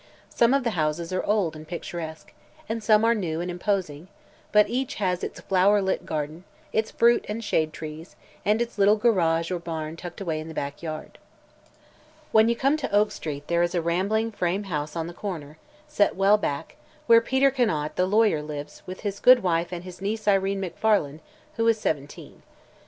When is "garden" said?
6.07-6.43